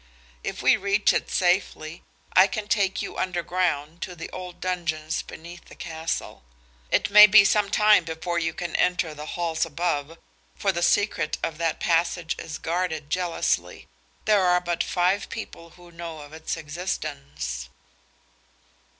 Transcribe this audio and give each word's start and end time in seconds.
"If 0.43 0.63
we 0.63 0.77
reach 0.77 1.13
it 1.13 1.29
safely 1.29 2.01
I 2.33 2.47
can 2.47 2.67
take 2.67 3.03
you 3.03 3.19
underground 3.19 4.01
to 4.01 4.15
the 4.15 4.31
old 4.31 4.59
dungeons 4.59 5.21
beneath 5.21 5.65
the 5.65 5.75
castle. 5.75 6.43
It 6.89 7.11
may 7.11 7.27
be 7.27 7.45
some 7.45 7.69
time 7.69 8.03
before 8.03 8.39
you 8.39 8.51
can 8.51 8.75
enter 8.77 9.13
the 9.13 9.27
halls 9.37 9.63
above, 9.63 10.17
for 10.55 10.71
the 10.71 10.81
secret 10.81 11.37
of 11.43 11.59
that 11.59 11.79
passage 11.79 12.35
is 12.39 12.57
guarded 12.57 13.11
jealously. 13.11 13.87
There 14.25 14.41
are 14.43 14.59
but 14.59 14.83
five 14.83 15.29
people 15.29 15.69
who 15.77 15.91
know 15.91 16.21
of 16.21 16.33
its 16.33 16.57
existence." 16.57 17.69